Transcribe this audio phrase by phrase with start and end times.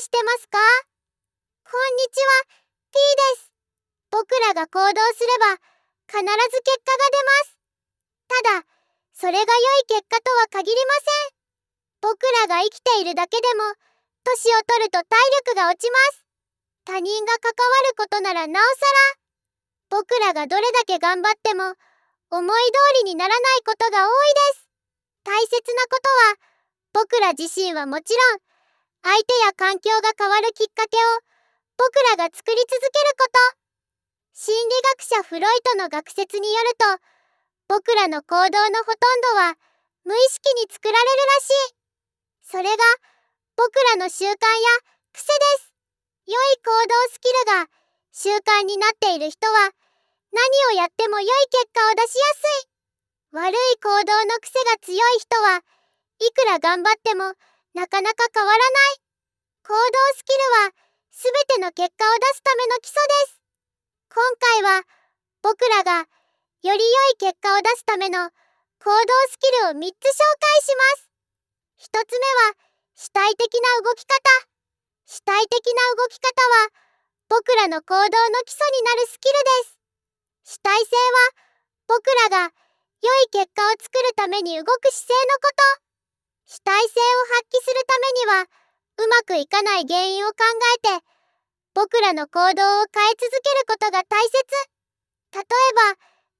[0.00, 0.58] してますか？
[1.66, 2.46] こんにちは、
[2.94, 2.98] T
[3.34, 3.50] です。
[4.10, 5.58] 僕らが行動すれば、
[6.06, 7.58] 必ず結果が出ます。
[8.28, 8.66] ただ、
[9.12, 11.38] それが良い結果とは限りません。
[12.00, 13.74] 僕らが生きているだけでも、
[14.22, 15.18] 年を取ると体
[15.50, 16.24] 力が落ちます。
[16.84, 18.70] 他人が関わることならなおさ
[19.90, 21.74] ら、僕らがどれだけ頑張っても、
[22.30, 22.62] 思い
[22.94, 24.68] 通りにならないことが多いです。
[25.24, 26.36] 大切なことは、
[26.92, 28.40] 僕ら自身はもちろん、
[29.02, 31.00] 相手や環境が変わるきっかけを、
[31.76, 33.58] 僕らが作り続けること。
[34.34, 36.84] 心理学者フロイトの学説によると、
[37.68, 39.54] 僕らの行動のほとんどは、
[40.04, 41.74] 無意識に作られるらしい。
[42.42, 42.84] それが、
[43.56, 44.36] 僕らの習慣や
[45.12, 45.74] 癖です。
[46.26, 47.66] 良い行動スキルが
[48.12, 49.70] 習慣になっている人は、
[50.32, 52.68] 何をやっても良い結果を出しやすい。
[53.32, 55.62] 悪い行動の癖が強い人は、
[56.20, 57.34] いくら頑張っても
[57.74, 59.02] なかなか変わらない。
[59.64, 59.80] 行動
[60.16, 60.72] スキルは、
[61.10, 63.40] すべての結果を出すための基礎です。
[64.14, 64.84] 今回は、
[65.42, 66.08] 僕らが、
[66.62, 66.78] より良
[67.12, 68.96] い結果を出すための行動
[69.30, 69.92] スキルを3つ紹介
[70.62, 71.10] します。
[71.90, 72.54] 1つ目は、
[72.94, 74.16] 主体的な動き方。
[75.06, 76.70] 主体的な動き方は、
[77.28, 78.08] 僕らの行動の
[78.44, 79.78] 基礎になるスキルです。
[80.44, 81.48] 主体性は
[81.86, 82.54] 僕らが
[83.02, 85.88] 良い結果を作るために動く姿勢のこと。
[86.46, 87.37] 主体性を発
[88.28, 90.44] はうまくいかない原因を考
[90.76, 91.04] えて
[91.74, 94.34] 僕らの行動を変え続けることが大切。
[95.32, 95.44] 例え
[95.94, 95.98] ば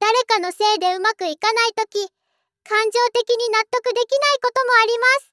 [0.00, 2.08] 誰かのせいでうまくいかないとき
[2.64, 5.32] 感情的に納得できないこともあります。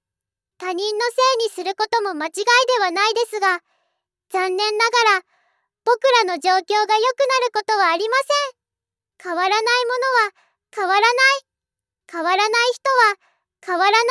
[0.57, 3.61] 他人のせいにすることも間違いではないですが
[4.29, 5.25] 残念ながら
[5.85, 8.23] 僕らの状況が良くなることはありませ
[8.55, 9.31] ん。
[9.31, 10.31] 変わらないものは
[10.75, 11.47] 変わらない。
[12.09, 13.15] 変わらない人は
[13.65, 14.03] 変わらない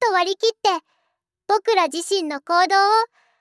[0.00, 0.84] と割り切って
[1.50, 2.86] 僕ら自身の行動を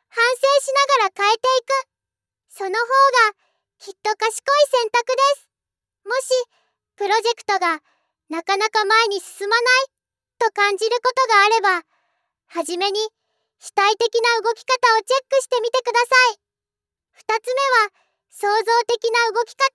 [0.09, 1.85] 反省しながら変えていく。
[2.49, 2.81] その方
[3.29, 3.37] が
[3.77, 5.45] きっと賢い選択です。
[6.09, 6.33] もし
[6.97, 7.85] プロジェクトが
[8.33, 9.85] なかなか前に進まない
[10.41, 11.85] と感じることがあれば、
[12.49, 12.97] はじめに
[13.61, 16.41] 主体的な動き方をチェックしてみてください。
[17.21, 17.93] 2つ目は
[18.33, 19.69] 創造的な動き方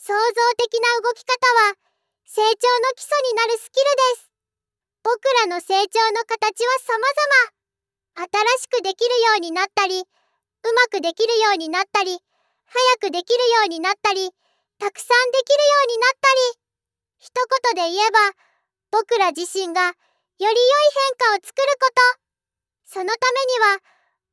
[0.00, 0.16] 創造
[0.56, 1.36] 的な動き方
[1.68, 1.76] は
[2.24, 3.84] 成長の基礎になるスキル
[4.16, 4.31] です
[5.02, 8.28] 僕らの成長の形は様々。
[8.28, 8.28] 新
[8.62, 12.20] しくできるようになったりうまくできるようになったり
[12.66, 14.30] 早くできるようになったり
[14.78, 16.62] たくさんできるようになったり。
[17.18, 17.30] 一
[17.74, 18.18] 言で言えば
[18.90, 19.92] 僕ら自身がよ
[20.38, 20.56] り良い
[21.18, 22.22] 変化を作ること。
[22.84, 23.78] そのためには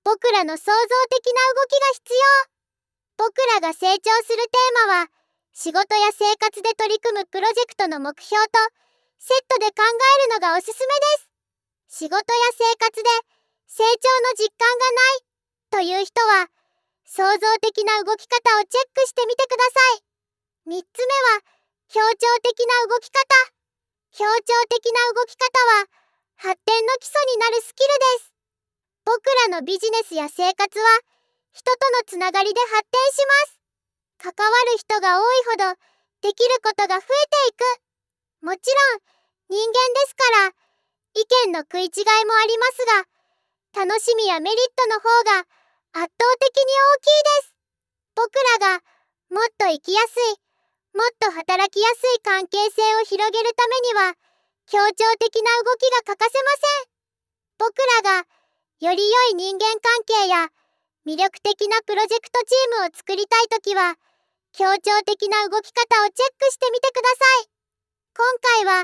[0.04, 0.74] 僕らの創造
[1.10, 3.26] 的な動きが必要。
[3.26, 5.08] 僕らが成長するテーマは
[5.54, 8.60] 仕事や生活で取り組むプロジェクトの目標と
[9.20, 10.96] セットで考えるのがおすすめ
[11.92, 12.00] です。
[12.02, 12.24] 仕事や
[12.56, 13.10] 生活で
[13.68, 14.66] 成長の実感
[15.76, 16.48] がないという人は
[17.04, 20.80] 創造的な動き方をチェックしてみてください。
[20.80, 21.42] 3つ目は
[21.92, 23.20] 協調的な動き方。
[24.16, 25.46] 協調的な動き方
[25.84, 25.90] は
[26.38, 28.34] 発展の基礎になるスキルです。
[29.04, 29.20] 僕
[29.50, 30.86] らのビジネスや生活は
[31.52, 33.26] 人とのつながりで発展し
[34.22, 34.32] ます。
[34.32, 35.76] 関わる人が多いほど
[36.22, 37.89] できることが増えていく。
[38.50, 39.06] もちろん
[39.54, 40.58] 人間ですから
[41.14, 42.82] 意見の食い違いもあります
[43.78, 45.46] が楽しみやメリットの方が
[45.94, 47.54] 圧倒的に大きいです。
[48.18, 48.82] 僕らが
[49.30, 50.42] もっと生きやすい
[50.98, 54.18] もっと働きやすい関係性を広げるためには
[54.66, 57.70] 協調的な動きが欠かせません。
[57.70, 58.26] 僕らが
[58.82, 60.50] より良い人間関係や
[61.06, 63.94] 魅力的なプロジェクトチームを作りたいときは
[64.58, 67.59] 協調的な動き方をチェックしてみてください。
[68.20, 68.28] 今
[68.60, 68.84] 回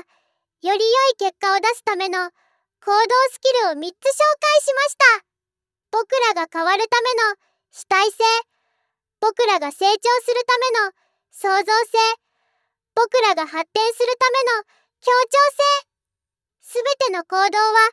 [0.64, 0.80] より良い
[1.20, 3.92] 結果を出すための行動スキルを3つ紹介
[4.64, 5.28] しました。
[5.92, 7.36] 僕らが変わるための
[7.68, 8.24] 主体性
[9.20, 10.96] 僕らが成長するための
[11.36, 12.00] 創造性
[12.96, 14.64] 僕らが発展するための
[15.04, 17.92] 協調性すべての行動は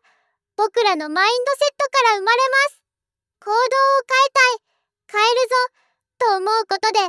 [0.56, 2.80] 僕らのマインドセットから生まれます。
[3.44, 3.60] 行動を
[4.08, 5.60] 変えたい変えるぞ
[6.24, 7.04] と思うことで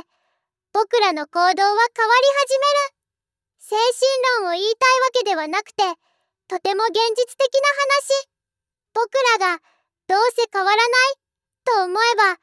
[0.75, 2.94] 僕らの行動は変わり始める。
[3.65, 5.81] 精神論を言いたいわけではなくて
[6.45, 7.65] とても現実的な
[7.97, 8.29] 話。
[8.93, 9.09] 僕
[9.41, 9.61] らが
[10.05, 11.17] どうせ変わらない
[11.65, 12.37] と思えば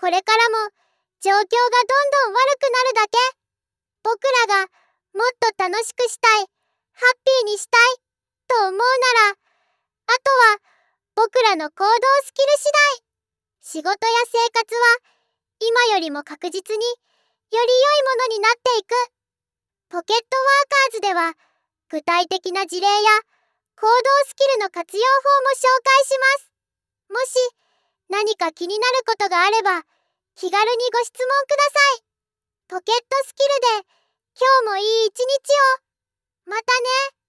[0.00, 0.72] これからも
[1.20, 1.52] 状況がどん
[2.24, 3.18] どん悪くなるだけ。
[4.08, 4.72] 僕らが
[5.12, 6.48] もっと楽しくしたい
[6.96, 8.00] ハッピーにしたい
[8.48, 8.80] と思うな
[9.28, 10.64] らあとは
[11.14, 11.92] 僕らの行動
[12.24, 13.04] スキル次第。
[13.60, 13.96] 仕事や
[14.32, 14.96] 生活は
[15.60, 16.96] 今よりも確実によ
[17.52, 17.68] り良い
[18.16, 19.14] ものになっていく。
[19.94, 21.34] ポケットワーカーズでは
[21.90, 22.92] 具体的な事例や
[23.76, 23.92] 行動
[24.26, 25.08] スキルの活用法
[25.42, 26.50] も紹介します
[27.10, 27.64] もし
[28.10, 29.82] 何か気になることがあれば、
[30.36, 32.04] 気軽にご質問ください。
[32.68, 33.88] ポケットスキルで、
[34.38, 35.24] 今日もいい一日
[36.46, 36.50] を。
[36.50, 37.23] またね。